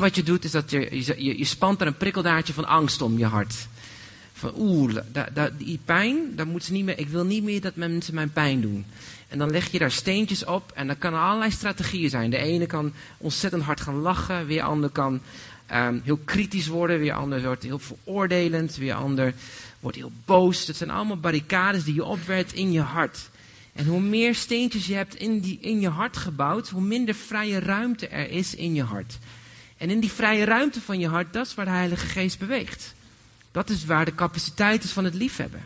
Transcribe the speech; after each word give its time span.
Wat 0.00 0.14
je 0.14 0.22
doet 0.22 0.44
is 0.44 0.50
dat 0.50 0.70
je, 0.70 1.04
je, 1.04 1.38
je 1.38 1.44
spant 1.44 1.80
er 1.80 1.86
een 1.86 1.96
prikkeldaadje 1.96 2.52
van 2.52 2.64
angst 2.64 3.02
om 3.02 3.18
je 3.18 3.26
hart. 3.26 3.54
Van 4.32 4.52
oeh, 4.56 4.94
die 5.58 5.80
pijn, 5.84 6.36
daar 6.36 6.46
moet 6.46 6.64
ze 6.64 6.72
niet 6.72 6.84
meer, 6.84 6.98
ik 6.98 7.08
wil 7.08 7.24
niet 7.24 7.42
meer 7.42 7.60
dat 7.60 7.76
mensen 7.76 8.14
mijn 8.14 8.32
pijn 8.32 8.60
doen. 8.60 8.84
En 9.28 9.38
dan 9.38 9.50
leg 9.50 9.70
je 9.70 9.78
daar 9.78 9.90
steentjes 9.90 10.44
op 10.44 10.72
en 10.74 10.86
dan 10.86 10.98
kan 10.98 11.12
er 11.12 11.20
allerlei 11.20 11.50
strategieën 11.50 12.10
zijn. 12.10 12.30
De 12.30 12.36
ene 12.36 12.66
kan 12.66 12.92
ontzettend 13.18 13.62
hard 13.62 13.80
gaan 13.80 14.00
lachen, 14.00 14.46
weer 14.46 14.62
ander 14.62 14.90
kan 14.90 15.20
ehm, 15.66 15.98
heel 16.02 16.20
kritisch 16.24 16.66
worden, 16.66 16.98
weer 16.98 17.12
ander 17.12 17.42
wordt 17.42 17.62
heel 17.62 17.78
veroordelend, 17.78 18.76
weer 18.76 18.94
ander 18.94 19.34
wordt 19.80 19.96
heel 19.96 20.12
boos. 20.24 20.66
Dat 20.66 20.76
zijn 20.76 20.90
allemaal 20.90 21.20
barricades 21.20 21.84
die 21.84 21.94
je 21.94 22.04
opwerpt 22.04 22.52
in 22.52 22.72
je 22.72 22.80
hart. 22.80 23.30
En 23.72 23.86
hoe 23.86 24.00
meer 24.00 24.34
steentjes 24.34 24.86
je 24.86 24.94
hebt 24.94 25.14
in, 25.14 25.40
die, 25.40 25.58
in 25.60 25.80
je 25.80 25.88
hart 25.88 26.16
gebouwd, 26.16 26.68
hoe 26.68 26.82
minder 26.82 27.14
vrije 27.14 27.58
ruimte 27.58 28.08
er 28.08 28.30
is 28.30 28.54
in 28.54 28.74
je 28.74 28.82
hart. 28.82 29.18
En 29.80 29.90
in 29.90 30.00
die 30.00 30.12
vrije 30.12 30.44
ruimte 30.44 30.80
van 30.80 30.98
je 30.98 31.08
hart, 31.08 31.32
dat 31.32 31.46
is 31.46 31.54
waar 31.54 31.64
de 31.64 31.70
Heilige 31.70 32.06
Geest 32.06 32.38
beweegt. 32.38 32.94
Dat 33.52 33.70
is 33.70 33.84
waar 33.84 34.04
de 34.04 34.14
capaciteit 34.14 34.84
is 34.84 34.90
van 34.90 35.04
het 35.04 35.14
liefhebben. 35.14 35.62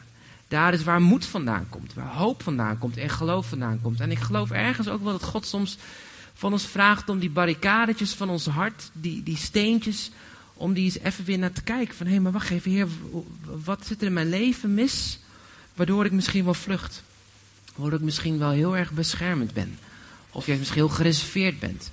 Daar 0.48 0.72
is 0.72 0.84
waar 0.84 1.00
moed 1.02 1.26
vandaan 1.26 1.66
komt, 1.68 1.94
waar 1.94 2.14
hoop 2.14 2.42
vandaan 2.42 2.78
komt 2.78 2.96
en 2.96 3.08
geloof 3.08 3.48
vandaan 3.48 3.80
komt. 3.82 4.00
En 4.00 4.10
ik 4.10 4.18
geloof 4.18 4.50
ergens 4.50 4.88
ook 4.88 5.02
wel 5.02 5.12
dat 5.12 5.22
God 5.22 5.46
soms 5.46 5.76
van 6.34 6.52
ons 6.52 6.66
vraagt 6.66 7.08
om 7.08 7.18
die 7.18 7.30
barricadetjes 7.30 8.12
van 8.12 8.30
ons 8.30 8.46
hart, 8.46 8.90
die, 8.92 9.22
die 9.22 9.36
steentjes, 9.36 10.10
om 10.54 10.72
die 10.72 10.84
eens 10.84 10.98
even 10.98 11.24
weer 11.24 11.38
naar 11.38 11.52
te 11.52 11.62
kijken. 11.62 11.94
Van 11.94 12.06
hé, 12.06 12.12
hey, 12.12 12.20
maar 12.20 12.32
wacht 12.32 12.50
even, 12.50 12.70
Heer, 12.70 12.88
wat 13.64 13.86
zit 13.86 14.00
er 14.00 14.06
in 14.06 14.12
mijn 14.12 14.28
leven 14.28 14.74
mis, 14.74 15.18
waardoor 15.74 16.04
ik 16.04 16.12
misschien 16.12 16.44
wel 16.44 16.54
vlucht? 16.54 17.02
Waardoor 17.74 17.98
ik 17.98 18.04
misschien 18.04 18.38
wel 18.38 18.50
heel 18.50 18.76
erg 18.76 18.90
beschermend 18.90 19.52
ben. 19.52 19.78
Of 20.30 20.46
jij 20.46 20.56
misschien 20.56 20.80
heel 20.80 20.94
gereserveerd 20.94 21.58
bent. 21.58 21.90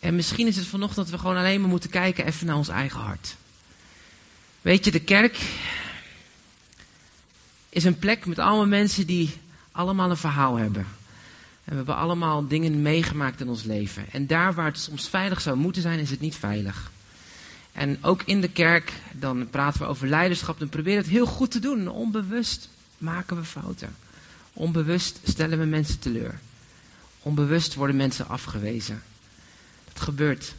En 0.00 0.16
misschien 0.16 0.46
is 0.46 0.56
het 0.56 0.66
vanochtend 0.66 1.06
dat 1.06 1.14
we 1.14 1.20
gewoon 1.20 1.36
alleen 1.36 1.60
maar 1.60 1.70
moeten 1.70 1.90
kijken 1.90 2.26
even 2.26 2.46
naar 2.46 2.56
ons 2.56 2.68
eigen 2.68 3.00
hart. 3.00 3.36
Weet 4.60 4.84
je, 4.84 4.90
de 4.90 5.00
kerk 5.00 5.38
is 7.68 7.84
een 7.84 7.98
plek 7.98 8.26
met 8.26 8.38
allemaal 8.38 8.66
mensen 8.66 9.06
die 9.06 9.34
allemaal 9.72 10.10
een 10.10 10.16
verhaal 10.16 10.56
hebben. 10.56 10.86
En 11.64 11.70
we 11.70 11.76
hebben 11.76 11.96
allemaal 11.96 12.46
dingen 12.46 12.82
meegemaakt 12.82 13.40
in 13.40 13.48
ons 13.48 13.62
leven. 13.62 14.04
En 14.10 14.26
daar 14.26 14.54
waar 14.54 14.66
het 14.66 14.78
soms 14.78 15.08
veilig 15.08 15.40
zou 15.40 15.56
moeten 15.56 15.82
zijn, 15.82 15.98
is 15.98 16.10
het 16.10 16.20
niet 16.20 16.36
veilig. 16.36 16.90
En 17.72 17.98
ook 18.00 18.22
in 18.22 18.40
de 18.40 18.48
kerk, 18.48 18.92
dan 19.12 19.50
praten 19.50 19.80
we 19.80 19.86
over 19.86 20.08
leiderschap. 20.08 20.58
Dan 20.58 20.68
proberen 20.68 20.98
we 20.98 21.04
het 21.04 21.16
heel 21.16 21.26
goed 21.26 21.50
te 21.50 21.58
doen. 21.58 21.88
Onbewust 21.88 22.68
maken 22.98 23.36
we 23.36 23.44
fouten. 23.44 23.96
Onbewust 24.52 25.20
stellen 25.24 25.58
we 25.58 25.64
mensen 25.64 25.98
teleur. 25.98 26.38
Onbewust 27.22 27.74
worden 27.74 27.96
mensen 27.96 28.28
afgewezen. 28.28 29.02
Gebeurt. 30.00 30.40
Daar 30.40 30.56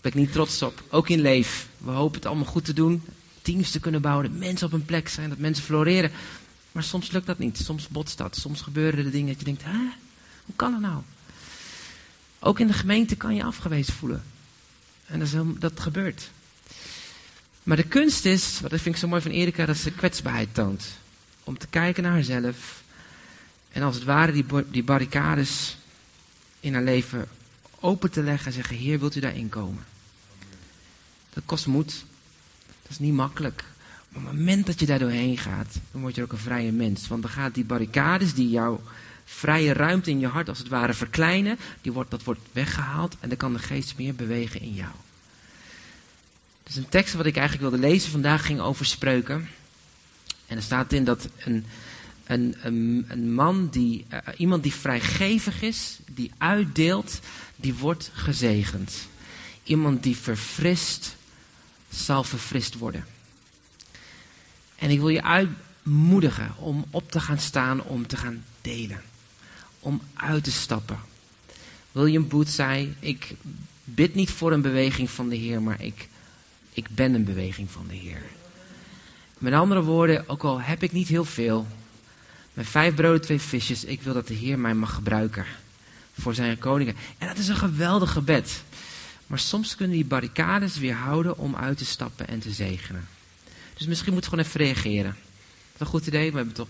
ben 0.00 0.12
ik 0.12 0.18
niet 0.18 0.32
trots 0.32 0.62
op. 0.62 0.82
Ook 0.88 1.08
in 1.08 1.20
leef. 1.20 1.68
We 1.78 1.90
hopen 1.90 2.16
het 2.16 2.26
allemaal 2.26 2.44
goed 2.44 2.64
te 2.64 2.72
doen. 2.72 3.02
Teams 3.42 3.70
te 3.70 3.80
kunnen 3.80 4.00
bouwen. 4.00 4.30
Dat 4.30 4.38
mensen 4.38 4.66
op 4.66 4.72
een 4.72 4.84
plek 4.84 5.08
zijn. 5.08 5.28
Dat 5.28 5.38
mensen 5.38 5.64
floreren. 5.64 6.10
Maar 6.72 6.82
soms 6.82 7.10
lukt 7.10 7.26
dat 7.26 7.38
niet. 7.38 7.58
Soms 7.58 7.88
botst 7.88 8.18
dat. 8.18 8.36
Soms 8.36 8.60
gebeuren 8.60 9.04
er 9.04 9.10
dingen 9.10 9.28
dat 9.28 9.38
je 9.38 9.44
denkt, 9.44 9.64
hè? 9.64 9.78
Hoe 10.44 10.54
kan 10.56 10.72
dat 10.72 10.80
nou? 10.80 11.02
Ook 12.38 12.60
in 12.60 12.66
de 12.66 12.72
gemeente 12.72 13.16
kan 13.16 13.34
je 13.34 13.44
afgewezen 13.44 13.94
voelen. 13.94 14.22
En 15.06 15.18
dat, 15.18 15.60
dat 15.60 15.80
gebeurt. 15.80 16.30
Maar 17.62 17.76
de 17.76 17.82
kunst 17.82 18.24
is, 18.24 18.60
wat 18.60 18.72
ik 18.72 18.80
vind 18.80 18.94
ik 18.94 19.00
zo 19.00 19.08
mooi 19.08 19.22
van 19.22 19.30
Erika, 19.30 19.66
dat 19.66 19.76
ze 19.76 19.90
kwetsbaarheid 19.90 20.54
toont. 20.54 20.84
Om 21.44 21.58
te 21.58 21.66
kijken 21.66 22.02
naar 22.02 22.12
haarzelf. 22.12 22.82
En 23.72 23.82
als 23.82 23.94
het 23.94 24.04
ware 24.04 24.32
die, 24.32 24.44
die 24.70 24.82
barricades 24.82 25.76
in 26.60 26.74
haar 26.74 26.82
leven 26.82 27.28
open 27.84 28.10
te 28.10 28.22
leggen 28.22 28.46
en 28.46 28.52
zeggen, 28.52 28.76
Heer, 28.76 28.98
wilt 28.98 29.16
u 29.16 29.20
daarin 29.20 29.48
komen? 29.48 29.84
Dat 31.32 31.42
kost 31.46 31.66
moed. 31.66 32.04
Dat 32.82 32.90
is 32.90 32.98
niet 32.98 33.14
makkelijk. 33.14 33.64
Maar 34.08 34.22
op 34.22 34.28
het 34.28 34.38
moment 34.38 34.66
dat 34.66 34.80
je 34.80 34.86
daar 34.86 34.98
doorheen 34.98 35.38
gaat, 35.38 35.78
dan 35.92 36.00
word 36.00 36.14
je 36.14 36.22
ook 36.22 36.32
een 36.32 36.38
vrije 36.38 36.72
mens. 36.72 37.08
Want 37.08 37.22
dan 37.22 37.30
gaat 37.30 37.54
die 37.54 37.64
barricades 37.64 38.34
die 38.34 38.50
jouw 38.50 38.80
vrije 39.24 39.72
ruimte 39.72 40.10
in 40.10 40.18
je 40.18 40.26
hart 40.26 40.48
als 40.48 40.58
het 40.58 40.68
ware 40.68 40.94
verkleinen, 40.94 41.58
die 41.80 41.92
wordt, 41.92 42.10
dat 42.10 42.22
wordt 42.22 42.40
weggehaald 42.52 43.16
en 43.20 43.28
dan 43.28 43.38
kan 43.38 43.52
de 43.52 43.58
geest 43.58 43.96
meer 43.96 44.14
bewegen 44.14 44.60
in 44.60 44.74
jou. 44.74 44.92
Dus 46.62 46.76
een 46.76 46.88
tekst 46.88 47.14
wat 47.14 47.26
ik 47.26 47.36
eigenlijk 47.36 47.70
wilde 47.70 47.86
lezen 47.88 48.10
vandaag 48.10 48.46
ging 48.46 48.60
over 48.60 48.86
spreuken. 48.86 49.48
En 50.46 50.56
er 50.56 50.62
staat 50.62 50.92
in 50.92 51.04
dat 51.04 51.28
een, 51.38 51.64
een, 52.26 52.56
een, 53.08 53.34
man, 53.34 53.68
die, 53.70 54.04
uh, 54.12 54.18
iemand 54.36 54.62
die 54.62 54.74
vrijgevig 54.74 55.62
is, 55.62 55.98
die 56.10 56.32
uitdeelt, 56.38 57.20
die 57.56 57.74
wordt 57.74 58.10
gezegend. 58.14 58.92
Iemand 59.62 60.02
die 60.02 60.16
verfrist, 60.16 61.16
zal 61.90 62.24
verfrist 62.24 62.78
worden. 62.78 63.06
En 64.76 64.90
ik 64.90 64.98
wil 64.98 65.08
je 65.08 65.22
uitmoedigen 65.22 66.56
om 66.56 66.84
op 66.90 67.10
te 67.10 67.20
gaan 67.20 67.38
staan, 67.38 67.82
om 67.82 68.06
te 68.06 68.16
gaan 68.16 68.44
delen. 68.60 69.02
Om 69.80 70.00
uit 70.14 70.44
te 70.44 70.52
stappen. 70.52 70.98
William 71.92 72.28
Booth 72.28 72.48
zei, 72.48 72.94
ik 73.00 73.34
bid 73.84 74.14
niet 74.14 74.30
voor 74.30 74.52
een 74.52 74.62
beweging 74.62 75.10
van 75.10 75.28
de 75.28 75.36
Heer, 75.36 75.62
maar 75.62 75.82
ik, 75.82 76.08
ik 76.72 76.88
ben 76.88 77.14
een 77.14 77.24
beweging 77.24 77.70
van 77.70 77.86
de 77.88 77.94
Heer. 77.94 78.22
Met 79.38 79.52
andere 79.52 79.82
woorden, 79.82 80.28
ook 80.28 80.42
al 80.42 80.60
heb 80.60 80.82
ik 80.82 80.92
niet 80.92 81.08
heel 81.08 81.24
veel, 81.24 81.66
met 82.54 82.66
vijf 82.66 82.94
broden, 82.94 83.20
twee 83.20 83.40
visjes, 83.40 83.84
ik 83.84 84.02
wil 84.02 84.14
dat 84.14 84.28
de 84.28 84.34
Heer 84.34 84.58
mij 84.58 84.74
mag 84.74 84.94
gebruiken 84.94 85.46
voor 86.18 86.34
zijn 86.34 86.58
koningen. 86.58 86.96
En 87.18 87.28
dat 87.28 87.38
is 87.38 87.48
een 87.48 87.56
geweldig 87.56 88.12
gebed. 88.12 88.62
Maar 89.26 89.38
soms 89.38 89.76
kunnen 89.76 89.96
die 89.96 90.04
barricades 90.04 90.78
weer 90.78 90.94
houden 90.94 91.38
om 91.38 91.56
uit 91.56 91.78
te 91.78 91.84
stappen 91.84 92.28
en 92.28 92.38
te 92.38 92.50
zegenen. 92.50 93.08
Dus 93.74 93.86
misschien 93.86 94.12
moet 94.12 94.24
je 94.24 94.28
gewoon 94.30 94.44
even 94.44 94.60
reageren. 94.60 95.10
Dat 95.12 95.74
is 95.74 95.80
een 95.80 95.86
goed 95.86 96.06
idee, 96.06 96.30
we 96.30 96.36
hebben 96.36 96.54
toch 96.54 96.68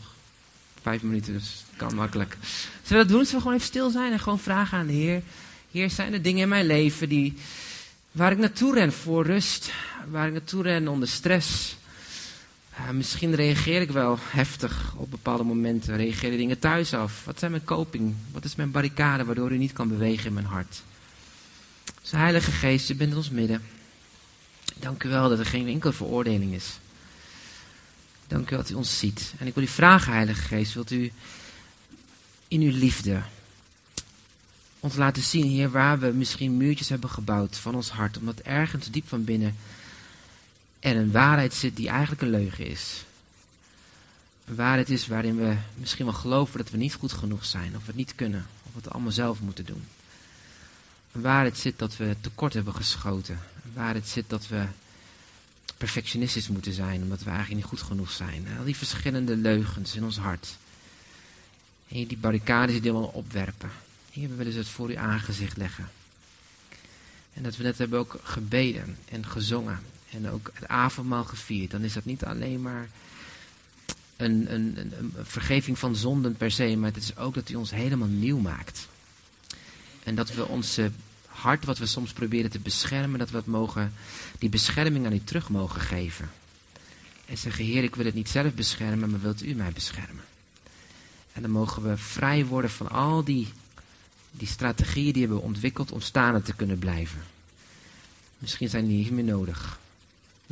vijf 0.82 1.02
minuten, 1.02 1.32
dus 1.32 1.64
het 1.68 1.76
kan 1.76 1.94
makkelijk. 1.94 2.36
Zullen 2.82 2.82
we 2.88 2.94
dat 2.94 3.08
doen? 3.08 3.24
Zullen 3.24 3.34
we 3.34 3.40
gewoon 3.40 3.54
even 3.54 3.66
stil 3.66 3.90
zijn 3.90 4.12
en 4.12 4.20
gewoon 4.20 4.38
vragen 4.38 4.78
aan 4.78 4.86
de 4.86 4.92
Heer. 4.92 5.22
Heer, 5.70 5.90
zijn 5.90 6.12
er 6.12 6.22
dingen 6.22 6.42
in 6.42 6.48
mijn 6.48 6.66
leven 6.66 7.08
die, 7.08 7.34
waar 8.12 8.32
ik 8.32 8.38
naartoe 8.38 8.74
ren 8.74 8.92
voor 8.92 9.26
rust, 9.26 9.72
waar 10.10 10.26
ik 10.26 10.32
naartoe 10.32 10.62
ren 10.62 10.88
onder 10.88 11.08
stress. 11.08 11.76
Uh, 12.78 12.90
misschien 12.90 13.34
reageer 13.34 13.80
ik 13.80 13.90
wel 13.90 14.18
heftig 14.20 14.94
op 14.96 15.10
bepaalde 15.10 15.44
momenten. 15.44 15.96
Reageer 15.96 16.36
dingen 16.36 16.58
thuis 16.58 16.94
af. 16.94 17.24
Wat 17.24 17.38
zijn 17.38 17.50
mijn 17.50 17.64
coping? 17.64 18.14
Wat 18.32 18.44
is 18.44 18.54
mijn 18.54 18.70
barricade 18.70 19.24
waardoor 19.24 19.52
u 19.52 19.58
niet 19.58 19.72
kan 19.72 19.88
bewegen 19.88 20.26
in 20.26 20.32
mijn 20.32 20.46
hart? 20.46 20.82
Dus 22.00 22.10
Heilige 22.10 22.50
Geest, 22.50 22.90
u 22.90 22.94
bent 22.94 23.10
in 23.10 23.16
ons 23.16 23.30
midden. 23.30 23.62
Dank 24.76 25.02
u 25.02 25.08
wel 25.08 25.28
dat 25.28 25.38
er 25.38 25.46
geen 25.46 25.68
enkele 25.68 25.92
veroordeling 25.92 26.54
is. 26.54 26.78
Dank 28.26 28.46
u 28.46 28.50
wel 28.50 28.58
dat 28.58 28.70
u 28.70 28.74
ons 28.74 28.98
ziet. 28.98 29.34
En 29.38 29.46
ik 29.46 29.54
wil 29.54 29.62
u 29.62 29.66
vragen, 29.66 30.12
Heilige 30.12 30.42
Geest, 30.42 30.74
wilt 30.74 30.90
u 30.90 31.12
in 32.48 32.60
uw 32.60 32.76
liefde 32.76 33.22
ons 34.84 34.96
laten 34.96 35.22
zien, 35.22 35.46
Heer, 35.46 35.70
waar 35.70 35.98
we 35.98 36.06
misschien 36.06 36.56
muurtjes 36.56 36.88
hebben 36.88 37.10
gebouwd 37.10 37.58
van 37.58 37.74
ons 37.74 37.90
hart, 37.90 38.18
omdat 38.18 38.40
ergens 38.40 38.90
diep 38.90 39.08
van 39.08 39.24
binnen 39.24 39.56
er 40.84 40.96
een 40.96 41.10
waarheid 41.10 41.54
zit 41.54 41.76
die 41.76 41.88
eigenlijk 41.88 42.22
een 42.22 42.30
leugen 42.30 42.66
is. 42.66 43.04
Een 44.44 44.54
waarheid 44.54 44.90
is 44.90 45.06
waarin 45.06 45.36
we 45.36 45.56
misschien 45.74 46.04
wel 46.04 46.14
geloven 46.14 46.58
dat 46.58 46.70
we 46.70 46.76
niet 46.76 46.94
goed 46.94 47.12
genoeg 47.12 47.44
zijn, 47.44 47.76
of 47.76 47.80
we 47.80 47.86
het 47.86 47.96
niet 47.96 48.14
kunnen, 48.14 48.46
of 48.62 48.72
we 48.72 48.78
het 48.78 48.90
allemaal 48.90 49.12
zelf 49.12 49.40
moeten 49.40 49.64
doen. 49.64 49.84
Een 51.12 51.20
waarheid 51.20 51.58
zit 51.58 51.78
dat 51.78 51.96
we 51.96 52.16
tekort 52.20 52.52
hebben 52.52 52.74
geschoten. 52.74 53.38
Een 53.64 53.72
waarheid 53.74 54.08
zit 54.08 54.24
dat 54.28 54.48
we 54.48 54.64
perfectionistisch 55.76 56.48
moeten 56.48 56.72
zijn, 56.72 57.02
omdat 57.02 57.22
we 57.22 57.30
eigenlijk 57.30 57.60
niet 57.60 57.70
goed 57.70 57.82
genoeg 57.82 58.10
zijn. 58.10 58.46
Al 58.58 58.64
die 58.64 58.76
verschillende 58.76 59.36
leugens 59.36 59.94
in 59.94 60.04
ons 60.04 60.16
hart. 60.16 60.56
En 61.88 62.06
die 62.06 62.16
barricades 62.16 62.80
die 62.80 62.92
we 62.92 62.98
opwerpen. 62.98 63.70
Hier 64.10 64.36
willen 64.36 64.52
ze 64.52 64.58
het 64.58 64.68
voor 64.68 64.88
uw 64.88 64.98
aangezicht 64.98 65.56
leggen. 65.56 65.90
En 67.32 67.42
dat 67.42 67.56
we 67.56 67.62
net 67.62 67.78
hebben 67.78 67.98
ook 67.98 68.20
gebeden 68.22 68.96
en 69.08 69.26
gezongen. 69.26 69.80
En 70.14 70.30
ook 70.30 70.50
het 70.54 70.68
avondmaal 70.68 71.24
gevierd. 71.24 71.70
Dan 71.70 71.82
is 71.82 71.92
dat 71.92 72.04
niet 72.04 72.24
alleen 72.24 72.62
maar 72.62 72.88
een, 74.16 74.54
een, 74.54 74.78
een, 74.98 75.14
vergeving 75.22 75.78
van 75.78 75.96
zonden 75.96 76.36
per 76.36 76.50
se. 76.50 76.76
Maar 76.76 76.92
het 76.92 77.02
is 77.02 77.16
ook 77.16 77.34
dat 77.34 77.48
u 77.48 77.54
ons 77.54 77.70
helemaal 77.70 78.08
nieuw 78.08 78.38
maakt. 78.38 78.88
En 80.02 80.14
dat 80.14 80.34
we 80.34 80.46
onze 80.46 80.90
hart, 81.26 81.64
wat 81.64 81.78
we 81.78 81.86
soms 81.86 82.12
proberen 82.12 82.50
te 82.50 82.58
beschermen, 82.58 83.18
dat 83.18 83.30
we 83.30 83.36
het 83.36 83.46
mogen, 83.46 83.92
die 84.38 84.48
bescherming 84.48 85.06
aan 85.06 85.12
u 85.12 85.20
terug 85.24 85.48
mogen 85.48 85.80
geven. 85.80 86.30
En 87.26 87.38
zeggen, 87.38 87.64
Heer, 87.64 87.82
ik 87.82 87.94
wil 87.94 88.04
het 88.04 88.14
niet 88.14 88.28
zelf 88.28 88.54
beschermen, 88.54 89.10
maar 89.10 89.20
wilt 89.20 89.44
u 89.44 89.54
mij 89.54 89.72
beschermen? 89.72 90.24
En 91.32 91.42
dan 91.42 91.50
mogen 91.50 91.82
we 91.82 91.96
vrij 91.96 92.46
worden 92.46 92.70
van 92.70 92.88
al 92.88 93.24
die, 93.24 93.52
die 94.30 94.48
strategieën 94.48 95.12
die 95.12 95.22
hebben 95.22 95.42
ontwikkeld 95.42 95.92
om 95.92 96.00
staande 96.00 96.42
te 96.42 96.54
kunnen 96.54 96.78
blijven. 96.78 97.22
Misschien 98.38 98.68
zijn 98.68 98.86
die 98.86 98.96
niet 98.96 99.10
meer 99.10 99.24
nodig. 99.24 99.78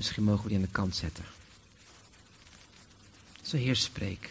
Misschien 0.03 0.25
mogen 0.25 0.43
we 0.43 0.49
die 0.49 0.57
aan 0.57 0.65
de 0.65 0.71
kant 0.71 0.97
zetten. 0.97 1.25
Zo 3.43 3.57
Heer, 3.57 3.77
spreek. 3.77 4.31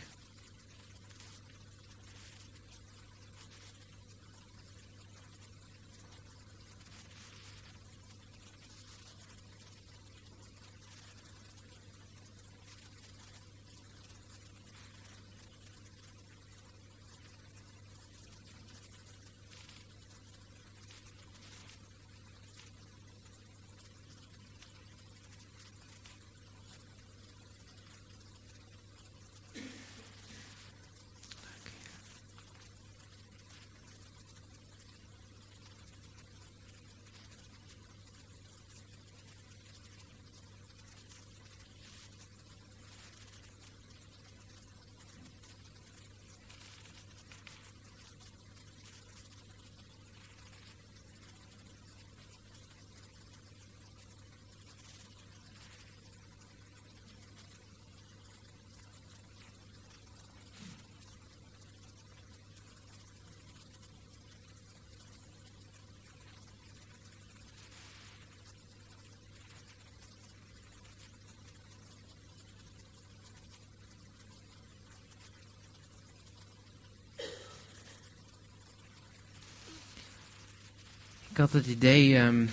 Ik 81.31 81.37
had 81.37 81.53
het 81.53 81.65
idee, 81.65 82.17
ehm, 82.17 82.47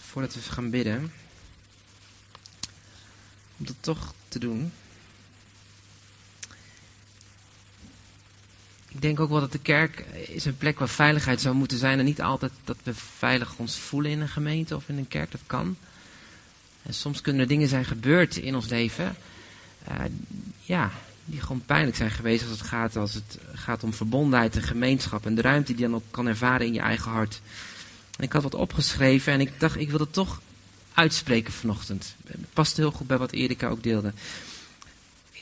voordat 0.00 0.34
we 0.34 0.40
gaan 0.40 0.70
bidden, 0.70 1.12
om 3.56 3.66
dat 3.66 3.76
toch 3.80 4.14
te 4.28 4.38
doen. 4.38 4.72
Ik 8.88 9.02
denk 9.02 9.20
ook 9.20 9.30
wel 9.30 9.40
dat 9.40 9.52
de 9.52 9.58
kerk 9.58 10.00
is 10.28 10.44
een 10.44 10.56
plek 10.56 10.78
waar 10.78 10.88
veiligheid 10.88 11.40
zou 11.40 11.54
moeten 11.54 11.78
zijn. 11.78 11.98
En 11.98 12.04
niet 12.04 12.22
altijd 12.22 12.52
dat 12.64 12.76
we 12.82 12.94
veilig 12.94 13.56
ons 13.56 13.76
voelen 13.76 14.10
in 14.10 14.20
een 14.20 14.28
gemeente 14.28 14.76
of 14.76 14.88
in 14.88 14.98
een 14.98 15.08
kerk. 15.08 15.30
Dat 15.30 15.40
kan. 15.46 15.76
En 16.82 16.94
soms 16.94 17.20
kunnen 17.20 17.42
er 17.42 17.48
dingen 17.48 17.68
zijn 17.68 17.84
gebeurd 17.84 18.36
in 18.36 18.54
ons 18.54 18.68
leven. 18.68 19.16
Uh, 19.88 20.04
ja, 20.60 20.90
die 21.26 21.40
gewoon 21.40 21.62
pijnlijk 21.66 21.96
zijn 21.96 22.10
geweest 22.10 22.42
als 22.42 22.58
het 22.58 22.68
gaat, 22.68 22.96
als 22.96 23.14
het 23.14 23.38
gaat 23.52 23.82
om 23.82 23.92
verbondenheid 23.92 24.56
en 24.56 24.62
gemeenschap. 24.62 25.26
En 25.26 25.34
de 25.34 25.42
ruimte 25.42 25.72
die 25.72 25.82
je 25.82 25.88
dan 25.90 25.94
ook 25.94 26.04
kan 26.10 26.26
ervaren 26.26 26.66
in 26.66 26.72
je 26.72 26.80
eigen 26.80 27.10
hart. 27.10 27.40
En 28.16 28.24
ik 28.24 28.32
had 28.32 28.42
wat 28.42 28.54
opgeschreven 28.54 29.32
en 29.32 29.40
ik 29.40 29.60
dacht, 29.60 29.76
ik 29.76 29.90
wil 29.90 29.98
het 29.98 30.12
toch 30.12 30.40
uitspreken 30.94 31.52
vanochtend. 31.52 32.14
Het 32.26 32.52
past 32.52 32.76
heel 32.76 32.90
goed 32.90 33.06
bij 33.06 33.18
wat 33.18 33.32
Erika 33.32 33.68
ook 33.68 33.82
deelde. 33.82 34.12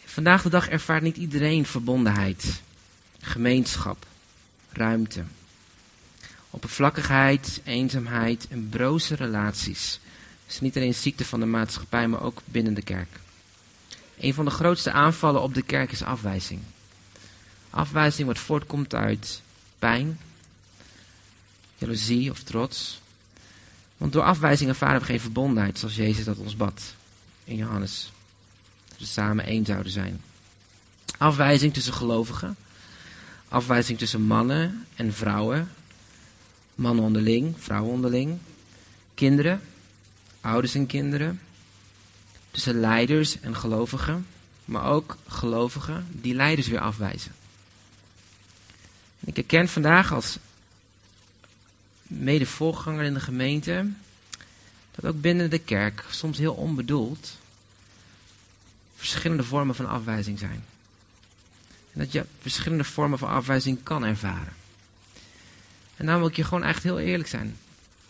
Vandaag 0.04 0.42
de 0.42 0.48
dag 0.48 0.68
ervaart 0.68 1.02
niet 1.02 1.16
iedereen 1.16 1.66
verbondenheid, 1.66 2.62
gemeenschap, 3.20 4.06
ruimte. 4.72 5.24
Oppervlakkigheid, 6.50 7.60
eenzaamheid 7.64 8.46
en 8.48 8.68
broze 8.68 9.14
relaties. 9.14 10.00
Is 10.48 10.60
niet 10.60 10.76
alleen 10.76 10.94
ziekte 10.94 11.24
van 11.24 11.40
de 11.40 11.46
maatschappij, 11.46 12.08
maar 12.08 12.22
ook 12.22 12.42
binnen 12.44 12.74
de 12.74 12.82
kerk. 12.82 13.08
Een 14.18 14.34
van 14.34 14.44
de 14.44 14.50
grootste 14.50 14.92
aanvallen 14.92 15.42
op 15.42 15.54
de 15.54 15.62
kerk 15.62 15.92
is 15.92 16.02
afwijzing. 16.02 16.60
Afwijzing 17.70 18.26
wat 18.26 18.38
voortkomt 18.38 18.94
uit 18.94 19.42
pijn, 19.78 20.18
jaloezie 21.78 22.30
of 22.30 22.42
trots. 22.42 23.00
Want 23.96 24.12
door 24.12 24.22
afwijzing 24.22 24.68
ervaren 24.68 25.00
we 25.00 25.06
geen 25.06 25.20
verbondenheid, 25.20 25.78
zoals 25.78 25.96
Jezus 25.96 26.24
dat 26.24 26.36
ons 26.36 26.56
bad 26.56 26.94
in 27.44 27.56
Johannes. 27.56 28.12
Dat 28.88 28.98
we 28.98 29.04
samen 29.04 29.44
één 29.44 29.64
zouden 29.64 29.92
zijn. 29.92 30.20
Afwijzing 31.18 31.72
tussen 31.72 31.94
gelovigen. 31.94 32.56
Afwijzing 33.48 33.98
tussen 33.98 34.22
mannen 34.22 34.86
en 34.94 35.12
vrouwen. 35.12 35.70
Mannen 36.74 37.04
onderling, 37.04 37.54
vrouwen 37.58 37.92
onderling. 37.92 38.38
Kinderen, 39.14 39.60
ouders 40.40 40.74
en 40.74 40.86
kinderen 40.86 41.40
tussen 42.54 42.80
leiders 42.80 43.40
en 43.40 43.56
gelovigen, 43.56 44.26
maar 44.64 44.84
ook 44.84 45.16
gelovigen 45.28 46.06
die 46.10 46.34
leiders 46.34 46.68
weer 46.68 46.80
afwijzen. 46.80 47.32
ik 49.24 49.36
herken 49.36 49.68
vandaag 49.68 50.12
als 50.12 50.38
mede-voorganger 52.02 53.04
in 53.04 53.14
de 53.14 53.20
gemeente 53.20 53.88
dat 54.90 55.10
ook 55.10 55.20
binnen 55.20 55.50
de 55.50 55.58
kerk, 55.58 56.04
soms 56.10 56.38
heel 56.38 56.54
onbedoeld, 56.54 57.36
verschillende 58.96 59.44
vormen 59.44 59.74
van 59.74 59.88
afwijzing 59.88 60.38
zijn. 60.38 60.64
En 61.92 62.00
dat 62.00 62.12
je 62.12 62.24
verschillende 62.40 62.84
vormen 62.84 63.18
van 63.18 63.28
afwijzing 63.28 63.82
kan 63.82 64.04
ervaren. 64.04 64.52
En 65.96 66.06
dan 66.06 66.18
wil 66.18 66.28
ik 66.28 66.36
je 66.36 66.44
gewoon 66.44 66.64
echt 66.64 66.82
heel 66.82 66.98
eerlijk 66.98 67.28
zijn. 67.28 67.56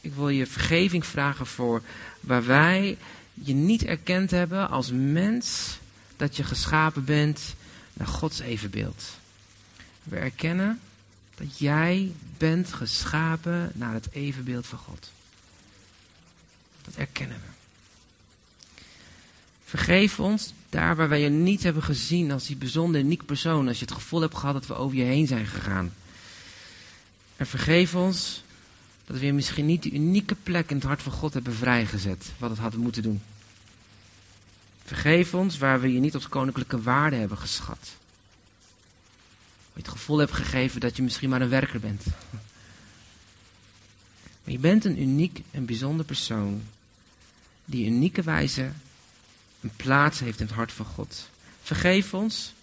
Ik 0.01 0.15
wil 0.15 0.29
je 0.29 0.47
vergeving 0.47 1.07
vragen 1.07 1.47
voor 1.47 1.83
waar 2.21 2.47
wij 2.47 2.99
je 3.35 3.55
niet 3.55 3.85
erkend 3.85 4.31
hebben 4.31 4.71
als 4.71 4.91
mens 4.91 5.79
dat 6.17 6.37
je 6.37 6.45
geschapen 6.45 7.05
bent 7.05 7.55
naar 7.93 8.07
Gods 8.07 8.39
evenbeeld. 8.39 9.05
We 10.03 10.17
erkennen 10.17 10.81
dat 11.35 11.59
jij 11.59 12.13
bent 12.39 12.73
geschapen 12.73 13.73
naar 13.75 13.93
het 13.93 14.09
evenbeeld 14.13 14.67
van 14.67 14.79
God. 14.79 15.11
Dat 16.83 16.95
erkennen 16.95 17.37
we. 17.37 17.53
Vergeef 19.65 20.21
ons 20.21 20.53
daar 20.69 20.97
waar 20.97 21.09
wij 21.09 21.21
je 21.21 21.29
niet 21.29 21.63
hebben 21.63 21.83
gezien 21.83 22.31
als 22.33 22.47
die 22.47 22.57
bijzonder 22.57 23.01
uniek 23.01 23.27
persoon. 23.27 23.69
Als 23.69 23.79
je 23.79 23.85
het 23.85 23.95
gevoel 23.95 24.21
hebt 24.21 24.37
gehad 24.37 24.55
dat 24.55 24.67
we 24.67 24.75
over 24.75 24.97
je 24.97 25.03
heen 25.03 25.27
zijn 25.27 25.47
gegaan. 25.47 25.95
En 27.37 27.47
vergeef 27.47 27.95
ons 27.95 28.44
dat 29.05 29.19
we 29.19 29.27
misschien 29.27 29.67
niet 29.67 29.83
de 29.83 29.93
unieke 29.93 30.35
plek 30.43 30.71
in 30.71 30.77
het 30.77 30.85
hart 30.85 31.03
van 31.03 31.13
God 31.13 31.35
hebben 31.35 31.55
vrijgezet. 31.55 32.33
Wat 32.39 32.51
het 32.51 32.59
hadden 32.59 32.81
moeten 32.81 33.03
doen. 33.03 33.23
Vergeef 34.85 35.35
ons 35.35 35.59
waar 35.59 35.81
we 35.81 35.93
je 35.93 36.01
niet 36.01 36.15
op 36.15 36.31
koninklijke 36.31 36.83
waarde 36.83 37.17
hebben 37.17 37.39
geschat. 37.39 37.97
Waar 39.57 39.73
je 39.73 39.81
het 39.81 39.89
gevoel 39.89 40.19
hebt 40.19 40.33
gegeven 40.33 40.81
dat 40.81 40.97
je 40.97 41.03
misschien 41.03 41.31
maar 41.31 41.41
een 41.41 41.49
werker 41.49 41.81
bent. 41.81 42.05
Maar 44.45 44.53
je 44.53 44.59
bent 44.59 44.85
een 44.85 45.01
uniek 45.01 45.43
en 45.51 45.65
bijzonder 45.65 46.05
persoon. 46.05 46.63
Die 47.65 47.87
unieke 47.87 48.23
wijze 48.23 48.71
een 49.61 49.73
plaats 49.77 50.21
heeft 50.21 50.41
in 50.41 50.47
het 50.47 50.55
hart 50.55 50.73
van 50.73 50.87
God. 50.87 51.29
Vergeef 51.63 52.15
ons 52.15 52.54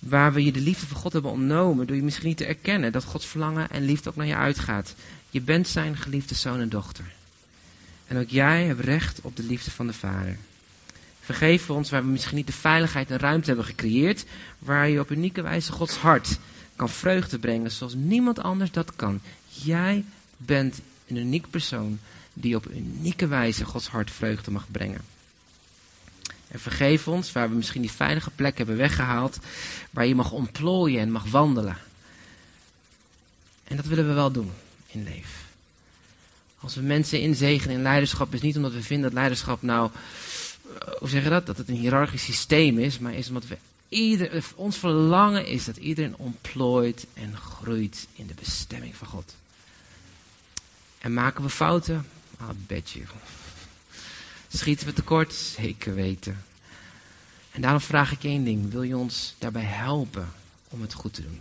waar 0.00 0.32
we 0.32 0.44
je 0.44 0.52
de 0.52 0.60
liefde 0.60 0.86
van 0.86 0.96
God 0.96 1.12
hebben 1.12 1.30
ontnomen. 1.30 1.86
Door 1.86 1.96
je 1.96 2.02
misschien 2.02 2.28
niet 2.28 2.36
te 2.36 2.46
erkennen 2.46 2.92
dat 2.92 3.04
Gods 3.04 3.26
verlangen 3.26 3.70
en 3.70 3.84
liefde 3.84 4.08
ook 4.08 4.16
naar 4.16 4.26
je 4.26 4.36
uitgaat. 4.36 4.94
Je 5.30 5.40
bent 5.40 5.68
zijn 5.68 5.96
geliefde 5.96 6.34
zoon 6.34 6.60
en 6.60 6.68
dochter. 6.68 7.04
En 8.06 8.18
ook 8.18 8.28
jij 8.28 8.64
hebt 8.64 8.80
recht 8.80 9.20
op 9.22 9.36
de 9.36 9.42
liefde 9.42 9.70
van 9.70 9.86
de 9.86 9.92
Vader. 9.92 10.36
Vergeef 11.20 11.70
ons 11.70 11.90
waar 11.90 12.04
we 12.04 12.10
misschien 12.10 12.36
niet 12.36 12.46
de 12.46 12.52
veiligheid 12.52 13.10
en 13.10 13.18
ruimte 13.18 13.46
hebben 13.46 13.64
gecreëerd. 13.64 14.24
Waar 14.58 14.88
je 14.88 15.00
op 15.00 15.10
unieke 15.10 15.42
wijze 15.42 15.72
Gods 15.72 15.96
hart 15.96 16.38
kan 16.76 16.88
vreugde 16.88 17.38
brengen 17.38 17.70
zoals 17.70 17.94
niemand 17.94 18.40
anders 18.40 18.70
dat 18.70 18.96
kan. 18.96 19.20
Jij 19.48 20.04
bent 20.36 20.80
een 21.06 21.16
uniek 21.16 21.50
persoon 21.50 21.98
die 22.32 22.56
op 22.56 22.70
unieke 22.70 23.26
wijze 23.26 23.64
Gods 23.64 23.88
hart 23.88 24.10
vreugde 24.10 24.50
mag 24.50 24.66
brengen. 24.70 25.00
En 26.50 26.60
vergeef 26.60 27.08
ons 27.08 27.32
waar 27.32 27.48
we 27.48 27.54
misschien 27.54 27.80
die 27.80 27.90
veilige 27.90 28.30
plek 28.30 28.58
hebben 28.58 28.76
weggehaald. 28.76 29.38
Waar 29.90 30.06
je 30.06 30.14
mag 30.14 30.32
ontplooien 30.32 31.00
en 31.00 31.10
mag 31.10 31.24
wandelen. 31.24 31.76
En 33.64 33.76
dat 33.76 33.86
willen 33.86 34.06
we 34.06 34.12
wel 34.12 34.30
doen 34.30 34.52
in 34.86 35.02
leven. 35.02 35.48
Als 36.60 36.74
we 36.74 36.82
mensen 36.82 37.20
inzegenen 37.20 37.76
in 37.76 37.82
leiderschap 37.82 38.34
is 38.34 38.40
niet 38.40 38.56
omdat 38.56 38.72
we 38.72 38.82
vinden 38.82 39.04
dat 39.04 39.18
leiderschap 39.18 39.62
nou 39.62 39.90
hoe 40.98 41.08
zeg 41.08 41.22
je 41.22 41.28
dat? 41.28 41.46
Dat 41.46 41.56
het 41.56 41.68
een 41.68 41.74
hiërarchisch 41.74 42.24
systeem 42.24 42.78
is, 42.78 42.98
maar 42.98 43.14
is 43.14 43.28
omdat 43.28 43.46
we 43.46 43.56
ieder, 43.88 44.44
ons 44.54 44.76
verlangen 44.76 45.46
is 45.46 45.64
dat 45.64 45.76
iedereen 45.76 46.16
ontplooit 46.16 47.06
en 47.14 47.36
groeit 47.36 48.06
in 48.14 48.26
de 48.26 48.34
bestemming 48.34 48.96
van 48.96 49.06
God. 49.06 49.34
En 50.98 51.14
maken 51.14 51.42
we 51.42 51.50
fouten? 51.50 52.06
Ah, 52.36 52.48
bedje. 52.66 53.00
Schieten 54.60 54.86
we 54.86 54.92
tekort? 54.92 55.32
Zeker 55.32 55.94
weten. 55.94 56.44
En 57.50 57.60
daarom 57.60 57.80
vraag 57.80 58.12
ik 58.12 58.24
één 58.24 58.44
ding. 58.44 58.70
Wil 58.70 58.82
je 58.82 58.96
ons 58.96 59.34
daarbij 59.38 59.62
helpen 59.62 60.32
om 60.68 60.80
het 60.80 60.92
goed 60.92 61.14
te 61.14 61.22
doen? 61.22 61.40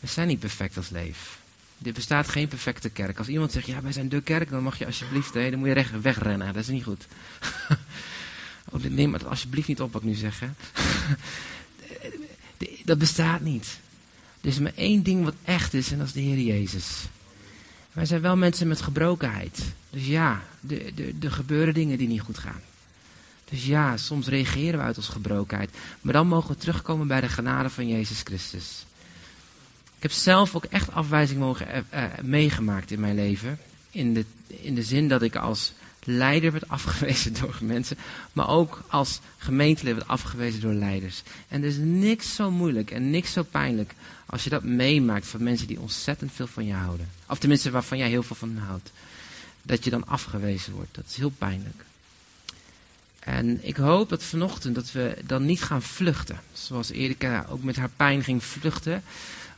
We 0.00 0.06
zijn 0.06 0.28
niet 0.28 0.38
perfect 0.38 0.76
als 0.76 0.88
leef. 0.88 1.38
Er 1.82 1.92
bestaat 1.92 2.28
geen 2.28 2.48
perfecte 2.48 2.88
kerk. 2.88 3.18
Als 3.18 3.28
iemand 3.28 3.52
zegt, 3.52 3.66
ja, 3.66 3.82
wij 3.82 3.92
zijn 3.92 4.08
de 4.08 4.20
kerk, 4.20 4.50
dan 4.50 4.62
mag 4.62 4.78
je 4.78 4.86
alsjeblieft, 4.86 5.34
hè, 5.34 5.50
dan 5.50 5.58
moet 5.58 5.68
je 5.68 5.74
recht 5.74 6.00
wegrennen. 6.00 6.52
Dat 6.52 6.62
is 6.62 6.68
niet 6.68 6.84
goed. 6.84 7.06
oh, 8.70 8.82
neem 8.82 9.12
het 9.12 9.24
alsjeblieft 9.24 9.68
niet 9.68 9.80
op 9.80 9.92
wat 9.92 10.02
ik 10.02 10.08
nu 10.08 10.14
zeg. 10.14 10.42
Dat 12.84 12.98
bestaat 12.98 13.40
niet. 13.40 13.78
Er 14.40 14.48
is 14.48 14.58
maar 14.58 14.74
één 14.74 15.02
ding 15.02 15.24
wat 15.24 15.34
echt 15.44 15.74
is 15.74 15.92
en 15.92 15.98
dat 15.98 16.06
is 16.06 16.12
de 16.12 16.20
Heer 16.20 16.38
Jezus. 16.40 16.86
Wij 17.92 18.04
zijn 18.04 18.20
wel 18.20 18.36
mensen 18.36 18.68
met 18.68 18.80
gebrokenheid. 18.80 19.64
Dus 19.90 20.06
ja, 20.06 20.42
er 21.20 21.32
gebeuren 21.32 21.74
dingen 21.74 21.98
die 21.98 22.08
niet 22.08 22.20
goed 22.20 22.38
gaan. 22.38 22.60
Dus 23.50 23.66
ja, 23.66 23.96
soms 23.96 24.26
reageren 24.26 24.78
we 24.78 24.84
uit 24.84 24.96
ons 24.96 25.08
gebrokenheid. 25.08 25.70
Maar 26.00 26.12
dan 26.12 26.26
mogen 26.26 26.50
we 26.50 26.56
terugkomen 26.56 27.06
bij 27.06 27.20
de 27.20 27.28
genade 27.28 27.70
van 27.70 27.88
Jezus 27.88 28.20
Christus. 28.20 28.84
Ik 29.96 30.02
heb 30.02 30.12
zelf 30.12 30.56
ook 30.56 30.64
echt 30.64 30.92
afwijzing 30.92 31.38
mogen 31.38 31.66
uh, 31.94 32.04
meegemaakt 32.22 32.90
in 32.90 33.00
mijn 33.00 33.14
leven. 33.14 33.58
In 33.90 34.14
de, 34.14 34.24
in 34.46 34.74
de 34.74 34.82
zin 34.82 35.08
dat 35.08 35.22
ik 35.22 35.36
als 35.36 35.72
leider 36.04 36.52
werd 36.52 36.68
afgewezen 36.68 37.32
door 37.40 37.58
mensen, 37.60 37.96
maar 38.32 38.48
ook 38.48 38.82
als 38.88 39.20
gemeentelid 39.38 39.94
werd 39.94 40.08
afgewezen 40.08 40.60
door 40.60 40.72
leiders. 40.72 41.22
En 41.48 41.62
er 41.62 41.68
is 41.68 41.76
niks 41.76 42.34
zo 42.34 42.50
moeilijk 42.50 42.90
en 42.90 43.10
niks 43.10 43.32
zo 43.32 43.42
pijnlijk 43.42 43.94
als 44.26 44.44
je 44.44 44.50
dat 44.50 44.64
meemaakt 44.64 45.26
van 45.26 45.42
mensen 45.42 45.66
die 45.66 45.80
ontzettend 45.80 46.32
veel 46.32 46.46
van 46.46 46.66
je 46.66 46.72
houden. 46.72 47.08
Of 47.28 47.38
tenminste 47.38 47.70
waarvan 47.70 47.98
jij 47.98 48.08
heel 48.08 48.22
veel 48.22 48.36
van 48.36 48.56
houdt. 48.56 48.92
Dat 49.62 49.84
je 49.84 49.90
dan 49.90 50.06
afgewezen 50.06 50.72
wordt. 50.72 50.94
Dat 50.94 51.04
is 51.08 51.16
heel 51.16 51.32
pijnlijk. 51.38 51.84
En 53.18 53.66
ik 53.66 53.76
hoop 53.76 54.08
dat 54.08 54.22
vanochtend 54.22 54.74
dat 54.74 54.92
we 54.92 55.16
dan 55.26 55.44
niet 55.44 55.62
gaan 55.62 55.82
vluchten. 55.82 56.40
Zoals 56.52 56.90
Erika 56.90 57.46
ook 57.48 57.62
met 57.62 57.76
haar 57.76 57.90
pijn 57.96 58.24
ging 58.24 58.44
vluchten. 58.44 59.02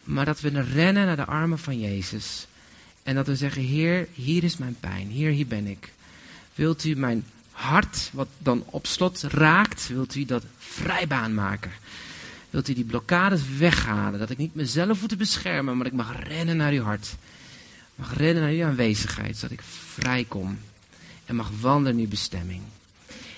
Maar 0.04 0.24
dat 0.24 0.40
we 0.40 0.60
rennen 0.60 1.06
naar 1.06 1.16
de 1.16 1.24
armen 1.24 1.58
van 1.58 1.80
Jezus. 1.80 2.46
En 3.02 3.14
dat 3.14 3.26
we 3.26 3.36
zeggen, 3.36 3.62
Heer, 3.62 4.08
hier 4.12 4.44
is 4.44 4.56
mijn 4.56 4.76
pijn. 4.80 5.10
Heer, 5.10 5.30
hier 5.30 5.46
ben 5.46 5.66
ik. 5.66 5.92
Wilt 6.54 6.84
u 6.84 6.96
mijn 6.96 7.24
hart, 7.50 8.10
wat 8.12 8.28
dan 8.38 8.64
op 8.66 8.86
slot 8.86 9.22
raakt, 9.22 9.88
wilt 9.88 10.14
u 10.14 10.24
dat 10.24 10.44
vrijbaan 10.58 11.34
maken? 11.34 11.72
wilt 12.52 12.68
u 12.68 12.74
die 12.74 12.84
blokkades 12.84 13.40
weghalen. 13.58 14.18
Dat 14.18 14.30
ik 14.30 14.38
niet 14.38 14.54
mezelf 14.54 15.00
hoef 15.00 15.08
te 15.08 15.16
beschermen, 15.16 15.76
maar 15.76 15.86
ik 15.86 15.92
mag 15.92 16.22
rennen 16.22 16.56
naar 16.56 16.72
uw 16.72 16.82
hart. 16.82 17.14
Mag 17.94 18.16
rennen 18.16 18.42
naar 18.42 18.52
uw 18.52 18.64
aanwezigheid, 18.64 19.36
zodat 19.36 19.58
ik 19.58 19.62
vrij 19.94 20.24
kom. 20.24 20.58
En 21.24 21.36
mag 21.36 21.50
wandelen 21.60 21.98
in 21.98 22.04
uw 22.04 22.10
bestemming. 22.10 22.62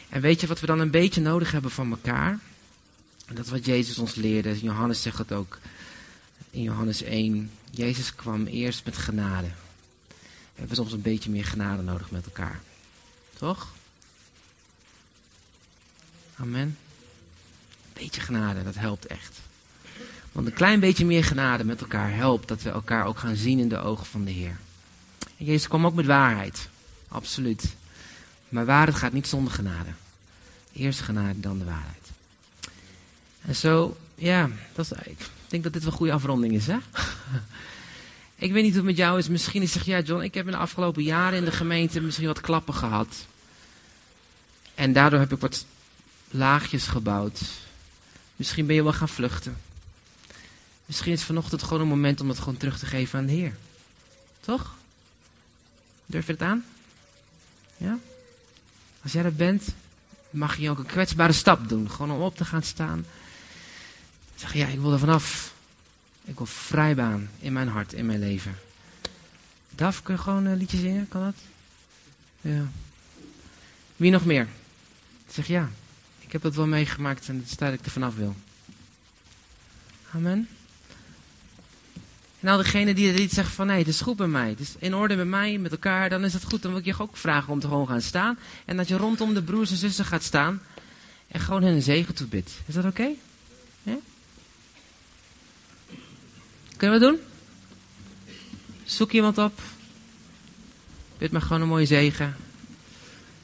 En 0.09 0.21
weet 0.21 0.41
je 0.41 0.47
wat 0.47 0.61
we 0.61 0.67
dan 0.67 0.81
een 0.81 0.91
beetje 0.91 1.21
nodig 1.21 1.51
hebben 1.51 1.71
van 1.71 1.91
elkaar? 1.91 2.39
Dat 3.27 3.45
is 3.45 3.51
wat 3.51 3.65
Jezus 3.65 3.99
ons 3.99 4.15
leerde. 4.15 4.61
Johannes 4.61 5.03
zegt 5.03 5.19
het 5.19 5.33
ook 5.33 5.59
in 6.51 6.63
Johannes 6.63 7.03
1. 7.03 7.51
Jezus 7.71 8.15
kwam 8.15 8.47
eerst 8.47 8.85
met 8.85 8.97
genade. 8.97 9.49
We 10.09 10.61
hebben 10.61 10.77
soms 10.77 10.93
een 10.93 11.03
beetje 11.03 11.31
meer 11.31 11.45
genade 11.45 11.83
nodig 11.83 12.11
met 12.11 12.25
elkaar. 12.25 12.61
Toch? 13.39 13.73
Amen. 16.37 16.79
Beetje 17.93 18.21
genade, 18.21 18.63
dat 18.63 18.75
helpt 18.75 19.07
echt. 19.07 19.41
Want 20.33 20.47
een 20.47 20.53
klein 20.53 20.81
beetje 20.81 21.05
meer 21.05 21.25
genade 21.25 21.65
met 21.65 21.81
elkaar 21.81 22.15
helpt 22.15 22.49
dat 22.49 22.63
we 22.63 22.71
elkaar 22.71 23.07
ook 23.07 23.19
gaan 23.19 23.37
zien 23.37 23.59
in 23.59 23.69
de 23.69 23.79
ogen 23.79 24.07
van 24.07 24.25
de 24.25 24.31
Heer. 24.31 24.59
Jezus 25.37 25.69
kwam 25.69 25.87
ook 25.87 25.95
met 25.95 26.07
waarheid. 26.07 26.69
Absoluut. 27.09 27.75
Maar 28.49 28.65
waarheid 28.65 28.97
gaat 28.97 29.13
niet 29.13 29.29
zonder 29.29 29.53
genade. 29.53 29.91
Eerst 30.73 31.01
genade, 31.01 31.41
dan 31.41 31.59
de 31.59 31.65
waarheid. 31.65 32.11
En 33.41 33.57
zo, 33.57 33.97
ja, 34.15 34.51
dat 34.73 34.85
is, 34.85 34.99
ik 35.05 35.19
denk 35.49 35.63
dat 35.63 35.73
dit 35.73 35.83
wel 35.83 35.93
een 35.93 35.99
goede 35.99 36.13
afronding 36.13 36.53
is, 36.53 36.67
hè? 36.67 36.77
ik 38.37 38.53
weet 38.53 38.63
niet 38.63 38.73
hoe 38.73 38.81
het 38.81 38.91
met 38.91 38.97
jou 38.97 39.19
is. 39.19 39.29
Misschien 39.29 39.63
is 39.63 39.73
zeg 39.73 39.85
ja, 39.85 40.01
John, 40.01 40.23
ik 40.23 40.35
heb 40.35 40.47
in 40.47 40.53
de 40.53 40.59
afgelopen 40.59 41.03
jaren 41.03 41.39
in 41.39 41.45
de 41.45 41.53
gemeente 41.53 42.01
misschien 42.01 42.27
wat 42.27 42.41
klappen 42.41 42.75
gehad. 42.75 43.27
En 44.75 44.93
daardoor 44.93 45.19
heb 45.19 45.33
ik 45.33 45.41
wat 45.41 45.65
laagjes 46.31 46.87
gebouwd. 46.87 47.41
Misschien 48.37 48.67
ben 48.67 48.75
je 48.75 48.83
wel 48.83 48.93
gaan 48.93 49.09
vluchten. 49.09 49.57
Misschien 50.87 51.13
is 51.13 51.23
vanochtend 51.23 51.63
gewoon 51.63 51.81
een 51.81 51.89
moment 51.89 52.21
om 52.21 52.29
het 52.29 52.39
gewoon 52.39 52.57
terug 52.57 52.79
te 52.79 52.87
geven 52.87 53.19
aan 53.19 53.27
de 53.27 53.33
Heer. 53.33 53.57
Toch? 54.41 54.75
Durf 56.07 56.27
je 56.27 56.33
het 56.33 56.43
aan? 56.43 56.65
Ja? 57.77 57.99
Als 59.03 59.13
jij 59.13 59.25
er 59.25 59.35
bent, 59.35 59.69
mag 60.31 60.57
je 60.57 60.71
ook 60.71 60.79
een 60.79 60.87
kwetsbare 60.87 61.33
stap 61.33 61.69
doen. 61.69 61.91
Gewoon 61.91 62.11
om 62.11 62.23
op 62.23 62.37
te 62.37 62.45
gaan 62.45 62.63
staan. 62.63 63.07
Zeg 64.35 64.55
ja, 64.55 64.67
ik 64.67 64.81
wil 64.81 64.93
er 64.93 64.99
vanaf. 64.99 65.54
Ik 66.25 66.37
wil 66.37 66.47
vrijbaan 66.47 67.29
in 67.39 67.53
mijn 67.53 67.69
hart, 67.69 67.93
in 67.93 68.07
mijn 68.07 68.19
leven. 68.19 68.55
Daf, 69.71 70.03
kun 70.03 70.15
je 70.15 70.21
gewoon 70.21 70.45
een 70.45 70.57
liedje 70.57 70.79
zingen? 70.79 71.09
Kan 71.09 71.23
dat? 71.23 71.35
Ja. 72.41 72.69
Wie 73.97 74.11
nog 74.11 74.25
meer? 74.25 74.49
Zeg 75.29 75.47
ja, 75.47 75.71
ik 76.19 76.33
heb 76.33 76.43
dat 76.43 76.55
wel 76.55 76.67
meegemaakt 76.67 77.29
en 77.29 77.37
het 77.37 77.61
is 77.61 77.73
ik 77.73 77.85
er 77.85 77.91
vanaf 77.91 78.17
wil. 78.17 78.35
Amen. 80.15 80.49
En 82.41 82.49
al 82.51 82.57
diegenen 82.57 82.95
die, 82.95 83.13
die 83.13 83.29
zeggen 83.29 83.55
van 83.55 83.67
nee, 83.67 83.79
het 83.79 83.89
is 83.89 84.01
goed 84.01 84.17
bij 84.17 84.27
mij. 84.27 84.49
Het 84.49 84.61
is 84.61 84.75
in 84.79 84.95
orde 84.95 85.17
met 85.17 85.27
mij, 85.27 85.59
met 85.59 85.73
elkaar, 85.73 86.09
dan 86.09 86.25
is 86.25 86.33
het 86.33 86.45
goed. 86.45 86.63
Dan 86.63 86.71
wil 86.71 86.81
ik 86.81 86.87
je 86.87 86.99
ook 86.99 87.17
vragen 87.17 87.53
om 87.53 87.61
te 87.61 87.67
gewoon 87.67 87.89
gaan 87.89 88.01
staan. 88.01 88.39
En 88.65 88.77
dat 88.77 88.89
je 88.89 88.97
rondom 88.97 89.35
de 89.35 89.43
broers 89.43 89.71
en 89.71 89.77
zussen 89.77 90.05
gaat 90.05 90.23
staan. 90.23 90.63
En 91.29 91.41
gewoon 91.41 91.63
hun 91.63 91.75
een 91.75 91.83
zegen 91.83 92.15
toebidt. 92.15 92.51
Is 92.67 92.75
dat 92.75 92.85
oké? 92.85 93.09
Ja? 93.83 93.97
Kunnen 96.85 97.01
we 97.03 97.07
doen? 97.07 97.21
Zoek 98.85 99.13
iemand 99.13 99.39
op. 99.39 99.61
Bid 101.19 101.33
maar 101.33 101.43
gewoon 101.43 101.63
een 101.63 101.69
mooie 101.69 101.87
zegen. 101.87 102.37